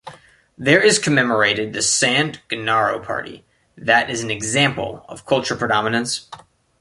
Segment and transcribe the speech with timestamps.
[0.57, 3.45] There is commemorated the "San Gennaro Party"
[3.77, 6.27] that is an example of culture predominance.